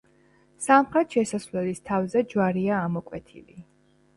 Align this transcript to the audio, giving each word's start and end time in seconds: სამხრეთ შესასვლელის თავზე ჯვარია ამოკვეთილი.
სამხრეთ 0.67 1.13
შესასვლელის 1.17 1.83
თავზე 1.91 2.25
ჯვარია 2.33 2.81
ამოკვეთილი. 2.87 3.63